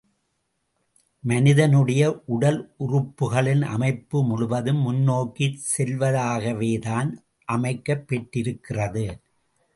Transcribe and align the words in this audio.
மனிதனுடைய 1.23 2.23
உடலுறுப்புகளின் 2.27 3.61
அமைப்பு 3.61 4.23
முழுதும் 4.23 4.81
முன்னோக்கிச் 4.87 5.61
செல்வதாகவேதான் 5.77 7.11
அமைக்கப் 7.45 8.07
பெற்றிருக்கிறது. 8.07 9.05